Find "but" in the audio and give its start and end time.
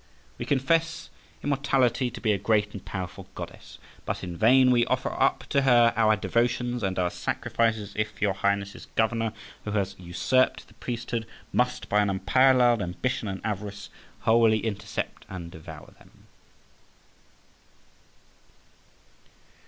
4.03-4.23